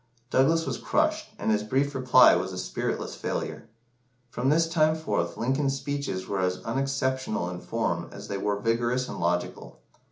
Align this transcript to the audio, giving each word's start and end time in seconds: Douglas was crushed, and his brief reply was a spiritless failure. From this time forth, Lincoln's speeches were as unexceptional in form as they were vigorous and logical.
Douglas 0.31 0.65
was 0.65 0.79
crushed, 0.79 1.27
and 1.37 1.51
his 1.51 1.61
brief 1.61 1.93
reply 1.93 2.35
was 2.35 2.51
a 2.51 2.57
spiritless 2.57 3.13
failure. 3.13 3.69
From 4.31 4.49
this 4.49 4.67
time 4.67 4.95
forth, 4.95 5.37
Lincoln's 5.37 5.77
speeches 5.77 6.27
were 6.27 6.39
as 6.41 6.57
unexceptional 6.65 7.47
in 7.51 7.59
form 7.61 8.09
as 8.11 8.27
they 8.27 8.39
were 8.39 8.57
vigorous 8.59 9.07
and 9.07 9.19
logical. 9.19 9.79